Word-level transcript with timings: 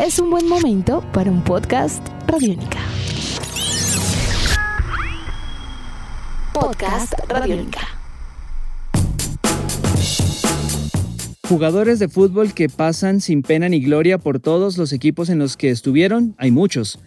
es 0.00 0.18
un 0.18 0.30
buen 0.30 0.48
momento 0.48 1.04
para 1.12 1.30
un 1.30 1.44
podcast 1.44 2.02
Radiónica. 2.26 2.78
Podcast 6.54 7.12
Radiónica. 7.28 7.80
Jugadores 11.46 11.98
de 11.98 12.08
fútbol 12.08 12.54
que 12.54 12.70
pasan 12.70 13.20
sin 13.20 13.42
pena 13.42 13.68
ni 13.68 13.80
gloria 13.80 14.16
por 14.16 14.40
todos 14.40 14.78
los 14.78 14.94
equipos 14.94 15.28
en 15.28 15.38
los 15.38 15.58
que 15.58 15.68
estuvieron, 15.68 16.34
hay 16.38 16.50
muchos. 16.50 16.98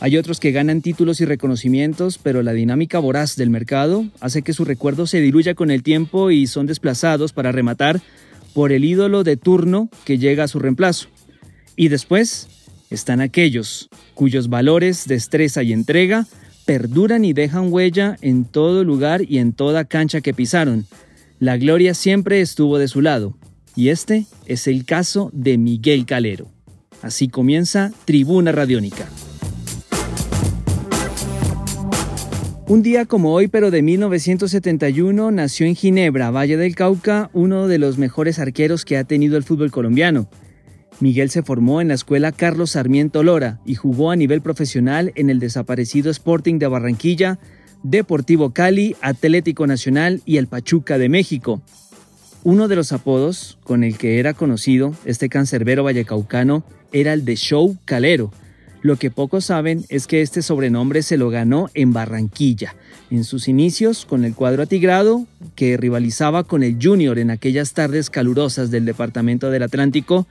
Hay 0.00 0.16
otros 0.16 0.40
que 0.40 0.52
ganan 0.52 0.80
títulos 0.80 1.20
y 1.20 1.26
reconocimientos, 1.26 2.16
pero 2.16 2.42
la 2.42 2.52
dinámica 2.52 2.98
voraz 2.98 3.36
del 3.36 3.50
mercado 3.50 4.06
hace 4.20 4.40
que 4.40 4.54
su 4.54 4.64
recuerdo 4.64 5.06
se 5.06 5.20
diluya 5.20 5.54
con 5.54 5.70
el 5.70 5.82
tiempo 5.82 6.30
y 6.30 6.46
son 6.46 6.66
desplazados 6.66 7.34
para 7.34 7.52
rematar 7.52 8.00
por 8.54 8.72
el 8.72 8.86
ídolo 8.86 9.22
de 9.22 9.36
turno 9.36 9.90
que 10.06 10.16
llega 10.16 10.44
a 10.44 10.48
su 10.48 10.60
reemplazo. 10.60 11.08
Y 11.78 11.88
después 11.88 12.48
están 12.90 13.20
aquellos 13.20 13.88
cuyos 14.14 14.48
valores, 14.48 15.06
destreza 15.06 15.62
y 15.62 15.72
entrega 15.72 16.26
perduran 16.66 17.24
y 17.24 17.32
dejan 17.32 17.72
huella 17.72 18.18
en 18.20 18.44
todo 18.44 18.84
lugar 18.84 19.22
y 19.26 19.38
en 19.38 19.54
toda 19.54 19.86
cancha 19.86 20.20
que 20.20 20.34
pisaron. 20.34 20.86
La 21.38 21.56
gloria 21.56 21.94
siempre 21.94 22.42
estuvo 22.42 22.76
de 22.76 22.88
su 22.88 23.00
lado, 23.00 23.38
y 23.74 23.88
este 23.88 24.26
es 24.44 24.66
el 24.66 24.84
caso 24.84 25.30
de 25.32 25.56
Miguel 25.56 26.04
Calero. 26.04 26.48
Así 27.00 27.28
comienza 27.28 27.90
Tribuna 28.04 28.52
Radiónica. 28.52 29.08
Un 32.66 32.82
día 32.82 33.06
como 33.06 33.32
hoy, 33.32 33.48
pero 33.48 33.70
de 33.70 33.80
1971, 33.80 35.30
nació 35.30 35.66
en 35.66 35.74
Ginebra, 35.74 36.30
Valle 36.30 36.58
del 36.58 36.74
Cauca, 36.74 37.30
uno 37.32 37.66
de 37.66 37.78
los 37.78 37.96
mejores 37.96 38.38
arqueros 38.40 38.84
que 38.84 38.98
ha 38.98 39.04
tenido 39.04 39.38
el 39.38 39.44
fútbol 39.44 39.70
colombiano. 39.70 40.28
Miguel 41.00 41.30
se 41.30 41.42
formó 41.42 41.80
en 41.80 41.88
la 41.88 41.94
escuela 41.94 42.32
Carlos 42.32 42.70
Sarmiento 42.72 43.22
Lora 43.22 43.60
y 43.64 43.76
jugó 43.76 44.10
a 44.10 44.16
nivel 44.16 44.40
profesional 44.40 45.12
en 45.14 45.30
el 45.30 45.38
desaparecido 45.38 46.10
Sporting 46.10 46.58
de 46.58 46.66
Barranquilla, 46.66 47.38
Deportivo 47.84 48.52
Cali, 48.52 48.96
Atlético 49.00 49.66
Nacional 49.66 50.22
y 50.24 50.38
el 50.38 50.48
Pachuca 50.48 50.98
de 50.98 51.08
México. 51.08 51.62
Uno 52.42 52.66
de 52.66 52.76
los 52.76 52.92
apodos 52.92 53.58
con 53.62 53.84
el 53.84 53.96
que 53.96 54.18
era 54.18 54.34
conocido 54.34 54.94
este 55.04 55.28
cancerbero 55.28 55.84
vallecaucano 55.84 56.64
era 56.92 57.12
el 57.12 57.24
de 57.24 57.36
Show 57.36 57.76
Calero. 57.84 58.32
Lo 58.80 58.96
que 58.96 59.10
pocos 59.10 59.44
saben 59.44 59.84
es 59.88 60.06
que 60.06 60.22
este 60.22 60.42
sobrenombre 60.42 61.02
se 61.02 61.16
lo 61.16 61.30
ganó 61.30 61.68
en 61.74 61.92
Barranquilla, 61.92 62.74
en 63.10 63.24
sus 63.24 63.48
inicios 63.48 64.04
con 64.04 64.24
el 64.24 64.34
cuadro 64.34 64.62
atigrado 64.62 65.26
que 65.56 65.76
rivalizaba 65.76 66.44
con 66.44 66.62
el 66.62 66.78
Junior 66.80 67.18
en 67.18 67.30
aquellas 67.30 67.72
tardes 67.72 68.08
calurosas 68.08 68.70
del 68.70 68.84
departamento 68.84 69.50
del 69.50 69.64
Atlántico, 69.64 70.28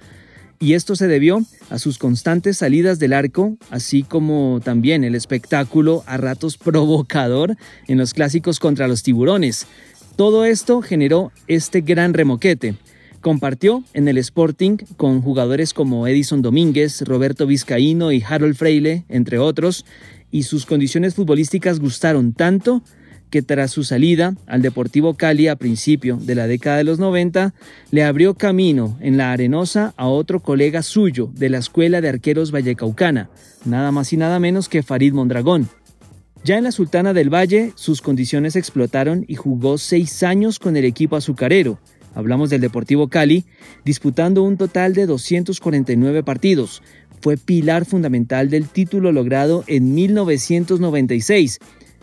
y 0.60 0.74
esto 0.74 0.96
se 0.96 1.08
debió 1.08 1.44
a 1.70 1.80
sus 1.80 1.98
constantes 1.98 2.58
salidas 2.58 3.00
del 3.00 3.14
arco, 3.14 3.58
así 3.70 4.04
como 4.04 4.60
también 4.64 5.04
el 5.04 5.16
espectáculo 5.16 6.04
a 6.08 6.18
ratos 6.18 6.58
provocador 6.58 7.56
en 7.88 7.98
los 7.98 8.14
clásicos 8.14 8.60
contra 8.60 8.88
los 8.88 9.04
tiburones, 9.04 9.68
todo 10.16 10.46
esto 10.46 10.82
generó 10.82 11.32
este 11.48 11.82
gran 11.82 12.16
remoquete. 12.16 12.76
Compartió 13.22 13.84
en 13.94 14.08
el 14.08 14.18
Sporting 14.18 14.78
con 14.96 15.22
jugadores 15.22 15.74
como 15.74 16.08
Edison 16.08 16.42
Domínguez, 16.42 17.02
Roberto 17.02 17.46
Vizcaíno 17.46 18.12
y 18.12 18.24
Harold 18.28 18.56
Freile, 18.56 19.06
entre 19.10 19.38
otros, 19.38 19.86
y 20.32 20.44
sus 20.44 20.66
condiciones 20.66 21.16
futbolísticas 21.16 21.80
gustaron 21.80 22.34
tanto 22.34 22.82
que 23.30 23.42
tras 23.42 23.72
su 23.72 23.84
salida 23.84 24.36
al 24.46 24.62
Deportivo 24.62 25.16
Cali 25.16 25.48
a 25.48 25.56
principio 25.56 26.18
de 26.18 26.36
la 26.36 26.48
década 26.48 26.78
de 26.78 26.84
los 26.84 27.00
90, 27.00 27.54
le 27.92 28.04
abrió 28.04 28.36
camino 28.36 28.98
en 29.02 29.18
la 29.18 29.32
arenosa 29.32 29.94
a 29.98 30.08
otro 30.08 30.42
colega 30.42 30.82
suyo 30.82 31.30
de 31.34 31.50
la 31.50 31.58
Escuela 31.58 32.02
de 32.02 32.10
Arqueros 32.10 32.52
Vallecaucana, 32.52 33.30
nada 33.66 33.92
más 33.92 34.14
y 34.14 34.18
nada 34.18 34.40
menos 34.40 34.70
que 34.70 34.84
Farid 34.84 35.14
Mondragón. 35.14 35.70
Ya 36.44 36.58
en 36.58 36.64
la 36.64 36.72
Sultana 36.72 37.14
del 37.14 37.34
Valle, 37.34 37.74
sus 37.76 38.02
condiciones 38.02 38.56
explotaron 38.56 39.26
y 39.28 39.36
jugó 39.36 39.78
seis 39.78 40.24
años 40.24 40.60
con 40.60 40.78
el 40.78 40.86
equipo 40.86 41.16
azucarero. 41.16 41.80
Hablamos 42.16 42.50
del 42.50 42.62
Deportivo 42.62 43.10
Cali, 43.10 43.46
disputando 43.84 44.44
un 44.44 44.58
total 44.58 44.94
de 44.94 45.06
249 45.06 46.24
partidos. 46.24 46.82
Fue 47.22 47.38
pilar 47.38 47.86
fundamental 47.86 48.50
del 48.50 48.68
título 48.70 49.12
logrado 49.12 49.64
en 49.68 49.94
1996. 49.94 51.60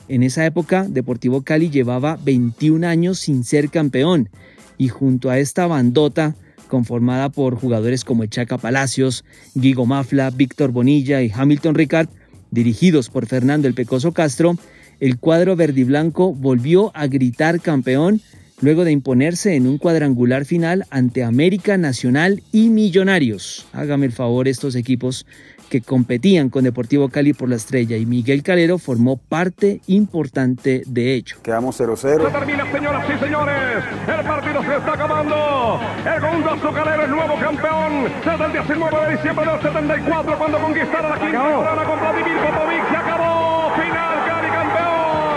En 0.09 0.23
esa 0.23 0.45
época, 0.45 0.87
Deportivo 0.89 1.43
Cali 1.43 1.71
llevaba 1.71 2.19
21 2.23 2.87
años 2.87 3.19
sin 3.19 3.45
ser 3.45 3.71
campeón 3.71 4.29
y 4.77 4.89
junto 4.89 5.31
a 5.31 5.39
esta 5.39 5.67
bandota, 5.67 6.35
conformada 6.69 7.31
por 7.31 7.55
jugadores 7.57 8.05
como 8.05 8.25
Echaca 8.25 8.59
Palacios, 8.59 9.25
Guigo 9.55 9.87
Mafla, 9.87 10.31
Víctor 10.31 10.73
Bonilla 10.73 11.23
y 11.23 11.31
Hamilton 11.35 11.75
Ricard, 11.75 12.09
Dirigidos 12.51 13.09
por 13.09 13.27
Fernando 13.27 13.67
el 13.67 13.75
Pecoso 13.75 14.13
Castro, 14.13 14.57
el 15.01 15.19
cuadro 15.19 15.57
verdiblanco 15.57 16.33
volvió 16.33 16.93
a 16.95 17.09
gritar 17.09 17.61
campeón 17.61 18.21
luego 18.61 18.85
de 18.85 18.93
imponerse 18.93 19.57
en 19.57 19.67
un 19.67 19.79
cuadrangular 19.79 20.45
final 20.45 20.87
ante 20.91 21.25
América 21.25 21.77
Nacional 21.79 22.43
y 22.53 22.69
Millonarios. 22.69 23.67
Hágame 23.73 24.07
el 24.07 24.13
favor 24.13 24.47
estos 24.47 24.77
equipos 24.77 25.27
que 25.75 25.81
competían 25.81 26.51
con 26.51 26.63
Deportivo 26.63 27.09
Cali 27.09 27.33
por 27.33 27.49
la 27.49 27.57
estrella 27.57 27.97
y 27.97 28.07
Miguel 28.07 28.45
Calero 28.45 28.79
formó 28.79 29.17
parte 29.17 29.81
importante 29.89 30.85
de 30.87 31.15
ello. 31.15 31.39
Quedamos 31.43 31.81
0-0. 31.81 31.99
Se 31.99 32.31
termina, 32.31 32.71
señoras 32.71 33.05
y 33.11 33.19
señores. 33.19 33.83
El 34.07 34.25
partido 34.25 34.63
se 34.63 34.77
está 34.77 34.93
acabando. 34.93 35.81
El 36.07 36.21
Segundo 36.23 36.51
Azucarero 36.51 37.03
es 37.03 37.09
nuevo 37.09 37.35
campeón. 37.41 38.05
Desde 38.25 38.45
el 38.45 38.53
19 38.53 39.01
de 39.01 39.17
diciembre 39.17 39.51
del 39.51 39.61
74 39.63 40.39
cuando 40.39 40.59
conquistaron 40.61 41.11
la 41.11 41.19
quinta 41.19 41.43
corona 41.43 41.83
contra 41.83 42.13
Divir 42.13 42.39
Popovic. 42.39 42.91
Se 42.91 42.97
acabó. 42.97 43.75
Final, 43.75 44.15
Cali 44.31 44.51
campeón. 44.55 45.37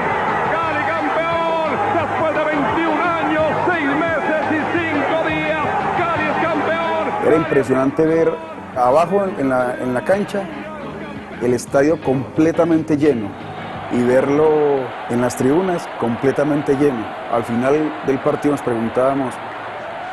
Cali 0.54 0.84
campeón. 0.86 1.68
Después 1.98 2.32
de 2.38 2.44
21 2.46 3.02
años, 3.02 3.48
6 3.74 3.90
meses 4.06 4.42
y 4.54 4.60
5 4.86 5.18
días. 5.34 5.66
Cali 5.98 6.26
es 6.30 6.38
campeón. 6.46 7.26
Era 7.26 7.36
impresionante 7.38 8.06
ver 8.06 8.57
abajo 8.78 9.26
en 9.38 9.50
la, 9.50 9.76
en 9.80 9.94
la 9.94 10.04
cancha 10.04 10.44
el 11.42 11.54
estadio 11.54 12.02
completamente 12.02 12.98
lleno 12.98 13.30
y 13.92 14.02
verlo 14.04 14.80
en 15.10 15.22
las 15.22 15.36
tribunas 15.36 15.88
completamente 16.00 16.76
lleno. 16.76 17.06
Al 17.32 17.44
final 17.44 17.92
del 18.06 18.20
partido 18.20 18.54
nos 18.54 18.62
preguntábamos 18.62 19.34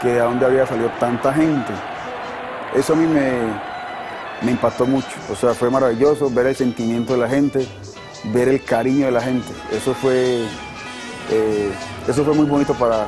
que 0.00 0.08
de 0.08 0.18
dónde 0.20 0.46
había 0.46 0.66
salido 0.66 0.90
tanta 1.00 1.32
gente. 1.32 1.72
Eso 2.74 2.92
a 2.92 2.96
mí 2.96 3.06
me, 3.06 4.50
impactó 4.50 4.86
mucho. 4.86 5.08
O 5.30 5.34
sea, 5.34 5.54
fue 5.54 5.70
maravilloso 5.70 6.30
ver 6.30 6.46
el 6.46 6.56
sentimiento 6.56 7.14
de 7.14 7.18
la 7.20 7.28
gente, 7.28 7.66
ver 8.32 8.48
el 8.48 8.62
cariño 8.62 9.06
de 9.06 9.12
la 9.12 9.20
gente. 9.20 9.48
Eso 9.72 9.94
fue, 9.94 10.44
eh, 11.30 11.72
eso 12.06 12.24
fue 12.24 12.34
muy 12.34 12.46
bonito 12.46 12.74
para, 12.74 13.06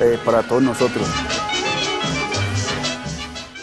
eh, 0.00 0.18
para 0.24 0.42
todos 0.42 0.62
nosotros. 0.62 1.08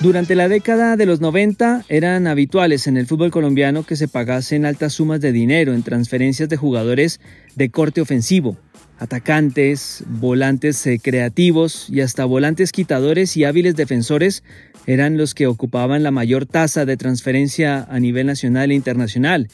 Durante 0.03 0.35
la 0.35 0.49
década 0.49 0.97
de 0.97 1.05
los 1.05 1.21
90 1.21 1.85
eran 1.87 2.27
habituales 2.27 2.87
en 2.87 2.97
el 2.97 3.07
fútbol 3.07 3.31
colombiano 3.31 3.83
que 3.83 3.95
se 3.95 4.09
pagasen 4.09 4.65
altas 4.65 4.91
sumas 4.91 5.21
de 5.21 5.31
dinero 5.31 5.73
en 5.73 5.81
transferencias 5.81 6.49
de 6.49 6.57
jugadores 6.57 7.21
de 7.55 7.69
corte 7.69 8.01
ofensivo, 8.01 8.57
atacantes, 8.99 10.03
volantes 10.05 10.85
eh, 10.87 10.99
creativos 11.01 11.87
y 11.89 12.01
hasta 12.01 12.25
volantes 12.25 12.73
quitadores 12.73 13.37
y 13.37 13.45
hábiles 13.45 13.77
defensores 13.77 14.43
eran 14.87 15.15
los 15.15 15.33
que 15.33 15.47
ocupaban 15.47 16.03
la 16.03 16.11
mayor 16.11 16.45
tasa 16.45 16.83
de 16.83 16.97
transferencia 16.97 17.87
a 17.89 17.97
nivel 18.01 18.27
nacional 18.27 18.71
e 18.71 18.75
internacional. 18.75 19.47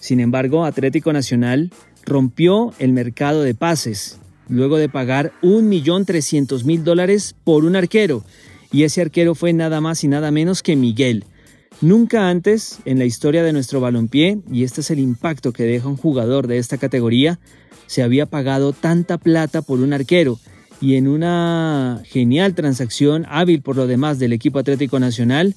Sin 0.00 0.20
embargo, 0.20 0.64
Atlético 0.64 1.12
Nacional 1.12 1.72
rompió 2.06 2.72
el 2.78 2.94
mercado 2.94 3.42
de 3.42 3.54
pases 3.54 4.18
luego 4.48 4.78
de 4.78 4.88
pagar 4.88 5.32
1.300.000 5.42 6.84
dólares 6.84 7.36
por 7.44 7.66
un 7.66 7.76
arquero 7.76 8.24
y 8.72 8.84
ese 8.84 9.00
arquero 9.00 9.34
fue 9.34 9.52
nada 9.52 9.80
más 9.80 10.04
y 10.04 10.08
nada 10.08 10.30
menos 10.30 10.62
que 10.62 10.76
Miguel. 10.76 11.24
Nunca 11.80 12.28
antes 12.28 12.78
en 12.84 12.98
la 12.98 13.04
historia 13.04 13.42
de 13.42 13.52
nuestro 13.52 13.80
balompié, 13.80 14.40
y 14.50 14.64
este 14.64 14.82
es 14.82 14.90
el 14.90 14.98
impacto 14.98 15.52
que 15.52 15.64
deja 15.64 15.88
un 15.88 15.96
jugador 15.96 16.46
de 16.46 16.58
esta 16.58 16.78
categoría, 16.78 17.38
se 17.86 18.02
había 18.02 18.26
pagado 18.26 18.72
tanta 18.72 19.18
plata 19.18 19.62
por 19.62 19.80
un 19.80 19.92
arquero 19.92 20.38
y 20.80 20.94
en 20.94 21.08
una 21.08 22.02
genial 22.04 22.54
transacción 22.54 23.26
hábil 23.28 23.62
por 23.62 23.76
lo 23.76 23.86
demás 23.86 24.18
del 24.18 24.32
equipo 24.32 24.58
Atlético 24.58 25.00
Nacional, 25.00 25.54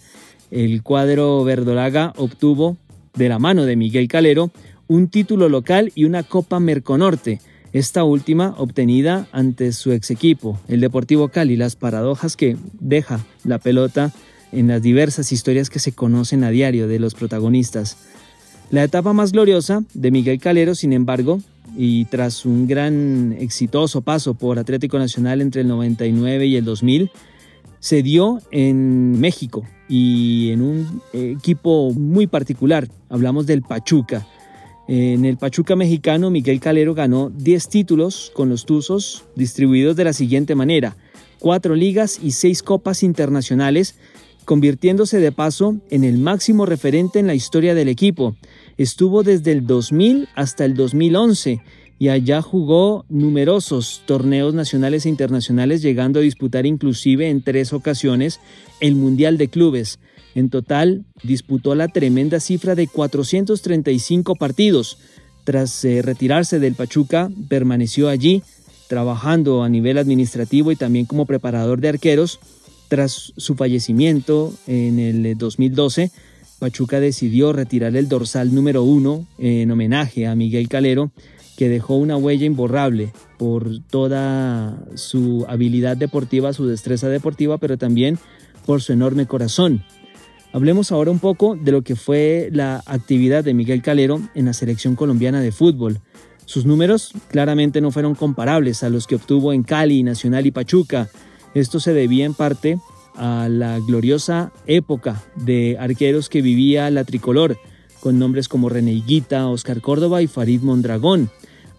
el 0.49 0.81
cuadro 0.83 1.43
verdolaga 1.43 2.13
obtuvo 2.17 2.77
de 3.15 3.29
la 3.29 3.39
mano 3.39 3.65
de 3.65 3.75
Miguel 3.75 4.07
Calero 4.07 4.51
un 4.87 5.07
título 5.07 5.49
local 5.49 5.91
y 5.95 6.05
una 6.05 6.23
Copa 6.23 6.59
Merconorte, 6.59 7.39
esta 7.73 8.03
última 8.03 8.53
obtenida 8.57 9.27
ante 9.31 9.71
su 9.73 9.91
ex 9.91 10.11
equipo, 10.11 10.59
el 10.67 10.79
Deportivo 10.79 11.29
Cali, 11.29 11.57
las 11.57 11.75
paradojas 11.75 12.37
que 12.37 12.55
deja 12.79 13.25
la 13.43 13.57
pelota 13.57 14.13
en 14.51 14.67
las 14.67 14.81
diversas 14.81 15.31
historias 15.31 15.71
que 15.71 15.79
se 15.79 15.91
conocen 15.91 16.43
a 16.43 16.51
diario 16.51 16.87
de 16.87 16.99
los 16.99 17.15
protagonistas. 17.15 17.97
La 18.69 18.83
etapa 18.83 19.13
más 19.13 19.31
gloriosa 19.31 19.83
de 19.95 20.11
Miguel 20.11 20.39
Calero, 20.39 20.75
sin 20.75 20.93
embargo, 20.93 21.41
y 21.75 22.05
tras 22.05 22.45
un 22.45 22.67
gran 22.67 23.35
exitoso 23.39 24.01
paso 24.01 24.35
por 24.35 24.59
Atlético 24.59 24.99
Nacional 24.99 25.41
entre 25.41 25.61
el 25.61 25.67
99 25.67 26.45
y 26.45 26.55
el 26.55 26.65
2000, 26.65 27.09
se 27.79 28.03
dio 28.03 28.39
en 28.51 29.19
México 29.19 29.65
y 29.89 30.51
en 30.51 30.61
un 30.61 31.01
equipo 31.11 31.91
muy 31.91 32.27
particular. 32.27 32.87
Hablamos 33.09 33.45
del 33.47 33.63
Pachuca. 33.63 34.25
En 34.87 35.23
el 35.23 35.37
Pachuca 35.37 35.77
mexicano, 35.77 36.29
Miguel 36.29 36.59
Calero 36.59 36.93
ganó 36.93 37.29
10 37.29 37.69
títulos 37.69 38.31
con 38.35 38.49
los 38.49 38.65
Tuzos, 38.65 39.23
distribuidos 39.35 39.95
de 39.95 40.03
la 40.03 40.11
siguiente 40.11 40.55
manera: 40.55 40.97
cuatro 41.39 41.75
ligas 41.75 42.19
y 42.21 42.31
seis 42.31 42.61
copas 42.61 43.01
internacionales, 43.01 43.95
convirtiéndose 44.43 45.19
de 45.19 45.31
paso 45.31 45.77
en 45.89 46.03
el 46.03 46.17
máximo 46.17 46.65
referente 46.65 47.19
en 47.19 47.27
la 47.27 47.35
historia 47.35 47.75
del 47.75 47.87
equipo. 47.87 48.35
Estuvo 48.77 49.23
desde 49.23 49.53
el 49.53 49.65
2000 49.65 50.27
hasta 50.35 50.65
el 50.65 50.73
2011 50.73 51.61
y 51.97 52.09
allá 52.09 52.41
jugó 52.41 53.05
numerosos 53.07 54.01
torneos 54.05 54.53
nacionales 54.53 55.05
e 55.05 55.09
internacionales, 55.09 55.81
llegando 55.81 56.19
a 56.19 56.23
disputar 56.23 56.65
inclusive 56.65 57.29
en 57.29 57.41
tres 57.41 57.71
ocasiones 57.71 58.41
el 58.81 58.95
Mundial 58.95 59.37
de 59.37 59.47
Clubes. 59.47 59.99
En 60.35 60.49
total, 60.49 61.05
disputó 61.23 61.75
la 61.75 61.87
tremenda 61.87 62.39
cifra 62.39 62.75
de 62.75 62.87
435 62.87 64.35
partidos. 64.35 64.97
Tras 65.43 65.83
eh, 65.85 66.01
retirarse 66.01 66.59
del 66.59 66.75
Pachuca, 66.75 67.29
permaneció 67.49 68.09
allí, 68.09 68.43
trabajando 68.87 69.63
a 69.63 69.69
nivel 69.69 69.97
administrativo 69.97 70.71
y 70.71 70.75
también 70.75 71.05
como 71.05 71.25
preparador 71.25 71.81
de 71.81 71.89
arqueros. 71.89 72.39
Tras 72.87 73.33
su 73.37 73.55
fallecimiento 73.55 74.53
en 74.67 74.99
el 74.99 75.37
2012, 75.37 76.11
Pachuca 76.59 76.99
decidió 76.99 77.53
retirar 77.53 77.95
el 77.95 78.07
dorsal 78.07 78.53
número 78.53 78.83
uno 78.83 79.27
en 79.37 79.69
homenaje 79.71 80.27
a 80.27 80.35
Miguel 80.35 80.69
Calero 80.69 81.11
que 81.57 81.69
dejó 81.69 81.95
una 81.95 82.17
huella 82.17 82.45
imborrable 82.45 83.13
por 83.37 83.79
toda 83.89 84.83
su 84.95 85.45
habilidad 85.47 85.97
deportiva, 85.97 86.53
su 86.53 86.67
destreza 86.67 87.09
deportiva, 87.09 87.57
pero 87.57 87.77
también 87.77 88.17
por 88.65 88.81
su 88.81 88.93
enorme 88.93 89.27
corazón. 89.27 89.83
Hablemos 90.53 90.91
ahora 90.91 91.09
un 91.09 91.17
poco 91.17 91.55
de 91.55 91.71
lo 91.71 91.81
que 91.81 91.95
fue 91.95 92.49
la 92.51 92.83
actividad 92.85 93.43
de 93.43 93.55
Miguel 93.55 93.81
Calero 93.81 94.21
en 94.35 94.45
la 94.45 94.53
selección 94.53 94.95
colombiana 94.95 95.41
de 95.41 95.51
fútbol. 95.51 95.99
Sus 96.45 96.67
números 96.67 97.11
claramente 97.29 97.81
no 97.81 97.89
fueron 97.89 98.13
comparables 98.13 98.83
a 98.83 98.89
los 98.89 99.07
que 99.07 99.15
obtuvo 99.15 99.51
en 99.51 99.63
Cali, 99.63 100.03
Nacional 100.03 100.45
y 100.45 100.51
Pachuca. 100.51 101.09
Esto 101.55 101.79
se 101.79 101.93
debía 101.93 102.25
en 102.25 102.35
parte 102.35 102.77
a 103.15 103.47
la 103.49 103.79
gloriosa 103.79 104.51
época 104.67 105.23
de 105.35 105.75
arqueros 105.79 106.29
que 106.29 106.43
vivía 106.43 106.91
la 106.91 107.03
tricolor, 107.03 107.57
con 107.99 108.19
nombres 108.19 108.47
como 108.47 108.69
René 108.69 108.93
Higuita, 108.93 109.47
Oscar 109.47 109.81
Córdoba 109.81 110.21
y 110.21 110.27
Farid 110.27 110.61
Mondragón. 110.61 111.31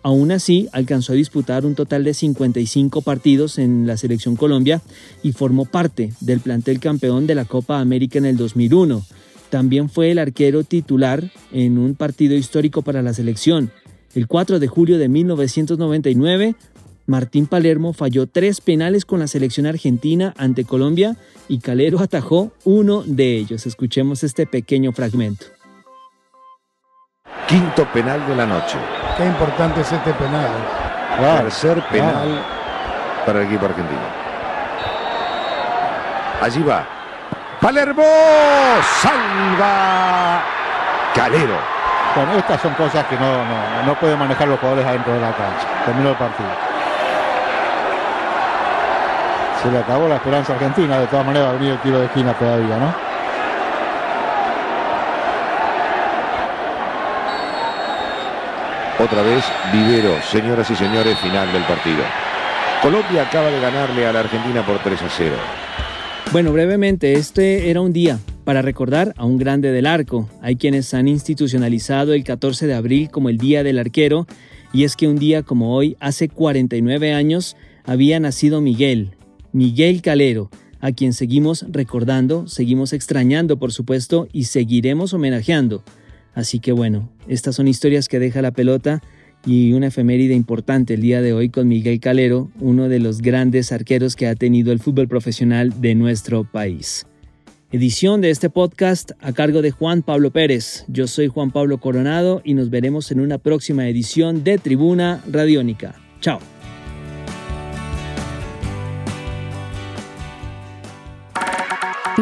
Aún 0.04 0.32
así, 0.32 0.68
alcanzó 0.72 1.14
a 1.14 1.16
disputar 1.16 1.64
un 1.64 1.74
total 1.74 2.04
de 2.04 2.12
55 2.12 3.00
partidos 3.00 3.56
en 3.56 3.86
la 3.86 3.96
selección 3.96 4.36
Colombia 4.36 4.82
y 5.22 5.32
formó 5.32 5.64
parte 5.64 6.12
del 6.20 6.40
plantel 6.40 6.78
campeón 6.78 7.26
de 7.26 7.34
la 7.34 7.46
Copa 7.46 7.80
América 7.80 8.18
en 8.18 8.26
el 8.26 8.36
2001. 8.36 9.02
También 9.48 9.88
fue 9.88 10.10
el 10.10 10.18
arquero 10.18 10.62
titular 10.62 11.24
en 11.52 11.78
un 11.78 11.94
partido 11.94 12.36
histórico 12.36 12.82
para 12.82 13.00
la 13.00 13.14
selección. 13.14 13.70
El 14.14 14.26
4 14.26 14.58
de 14.58 14.68
julio 14.68 14.98
de 14.98 15.08
1999, 15.08 16.54
Martín 17.06 17.46
Palermo 17.46 17.94
falló 17.94 18.26
tres 18.26 18.60
penales 18.60 19.06
con 19.06 19.20
la 19.20 19.26
selección 19.26 19.64
argentina 19.64 20.34
ante 20.36 20.64
Colombia 20.64 21.16
y 21.48 21.60
Calero 21.60 22.00
atajó 22.00 22.52
uno 22.64 23.04
de 23.06 23.38
ellos. 23.38 23.64
Escuchemos 23.64 24.22
este 24.22 24.46
pequeño 24.46 24.92
fragmento. 24.92 25.46
Quinto 27.46 27.84
penal 27.86 28.26
de 28.26 28.34
la 28.34 28.46
noche. 28.46 28.78
Qué 29.16 29.24
importante 29.24 29.82
es 29.82 29.92
este 29.92 30.12
penal. 30.14 30.48
Tercer 31.42 31.80
penal 31.88 32.42
para 33.26 33.40
el 33.40 33.46
equipo 33.46 33.66
argentino. 33.66 34.00
Allí 36.42 36.62
va. 36.62 36.84
Palermo 37.60 38.02
salva 39.00 40.42
Calero. 41.14 41.56
Bueno, 42.14 42.32
estas 42.38 42.60
son 42.60 42.74
cosas 42.74 43.04
que 43.06 43.16
no, 43.16 43.44
no, 43.44 43.82
no 43.86 43.94
pueden 43.94 44.18
manejar 44.18 44.48
los 44.48 44.58
jugadores 44.60 44.86
adentro 44.86 45.14
de 45.14 45.20
la 45.20 45.32
cancha. 45.32 45.66
Terminó 45.84 46.10
el 46.10 46.16
partido. 46.16 46.48
Se 49.62 49.70
le 49.70 49.78
acabó 49.78 50.08
la 50.08 50.16
esperanza 50.16 50.52
argentina, 50.52 50.98
de 50.98 51.06
todas 51.06 51.24
maneras 51.24 51.48
va 51.48 51.50
a 51.52 51.54
venir 51.54 51.72
el 51.72 51.78
tiro 51.78 51.98
de 51.98 52.06
esquina 52.06 52.34
todavía, 52.34 52.76
¿no? 52.76 53.03
Otra 59.04 59.22
vez 59.22 59.44
Vivero, 59.70 60.16
señoras 60.22 60.70
y 60.70 60.74
señores, 60.74 61.18
final 61.18 61.52
del 61.52 61.62
partido. 61.64 62.02
Colombia 62.80 63.24
acaba 63.24 63.50
de 63.50 63.60
ganarle 63.60 64.06
a 64.06 64.12
la 64.14 64.20
Argentina 64.20 64.64
por 64.64 64.82
3 64.82 65.02
a 65.02 65.10
0. 65.10 65.34
Bueno, 66.32 66.54
brevemente, 66.54 67.12
este 67.12 67.68
era 67.68 67.82
un 67.82 67.92
día 67.92 68.18
para 68.44 68.62
recordar 68.62 69.12
a 69.18 69.26
un 69.26 69.36
grande 69.36 69.72
del 69.72 69.84
arco. 69.84 70.30
Hay 70.40 70.56
quienes 70.56 70.94
han 70.94 71.06
institucionalizado 71.06 72.14
el 72.14 72.24
14 72.24 72.66
de 72.66 72.72
abril 72.72 73.10
como 73.10 73.28
el 73.28 73.36
Día 73.36 73.62
del 73.62 73.78
Arquero, 73.78 74.26
y 74.72 74.84
es 74.84 74.96
que 74.96 75.06
un 75.06 75.16
día 75.16 75.42
como 75.42 75.76
hoy, 75.76 75.98
hace 76.00 76.30
49 76.30 77.12
años, 77.12 77.58
había 77.84 78.18
nacido 78.20 78.62
Miguel, 78.62 79.16
Miguel 79.52 80.00
Calero, 80.00 80.48
a 80.80 80.92
quien 80.92 81.12
seguimos 81.12 81.66
recordando, 81.68 82.48
seguimos 82.48 82.94
extrañando, 82.94 83.58
por 83.58 83.70
supuesto, 83.70 84.28
y 84.32 84.44
seguiremos 84.44 85.12
homenajeando. 85.12 85.84
Así 86.34 86.58
que 86.58 86.72
bueno, 86.72 87.10
estas 87.28 87.56
son 87.56 87.68
historias 87.68 88.08
que 88.08 88.18
deja 88.18 88.42
la 88.42 88.50
pelota 88.50 89.02
y 89.46 89.72
una 89.72 89.88
efeméride 89.88 90.34
importante 90.34 90.94
el 90.94 91.00
día 91.00 91.20
de 91.20 91.32
hoy 91.32 91.50
con 91.50 91.68
Miguel 91.68 92.00
Calero, 92.00 92.50
uno 92.60 92.88
de 92.88 92.98
los 92.98 93.20
grandes 93.20 93.72
arqueros 93.72 94.16
que 94.16 94.26
ha 94.26 94.34
tenido 94.34 94.72
el 94.72 94.80
fútbol 94.80 95.08
profesional 95.08 95.80
de 95.80 95.94
nuestro 95.94 96.44
país. 96.44 97.06
Edición 97.70 98.20
de 98.20 98.30
este 98.30 98.50
podcast 98.50 99.12
a 99.20 99.32
cargo 99.32 99.60
de 99.60 99.72
Juan 99.72 100.02
Pablo 100.02 100.30
Pérez. 100.30 100.84
Yo 100.86 101.08
soy 101.08 101.26
Juan 101.26 101.50
Pablo 101.50 101.78
Coronado 101.78 102.40
y 102.44 102.54
nos 102.54 102.70
veremos 102.70 103.10
en 103.10 103.20
una 103.20 103.38
próxima 103.38 103.88
edición 103.88 104.44
de 104.44 104.58
Tribuna 104.58 105.22
Radiónica. 105.26 105.96
Chao. 106.20 106.53